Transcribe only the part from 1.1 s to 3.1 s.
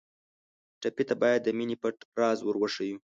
باید د مینې پټ راز ور وښیو.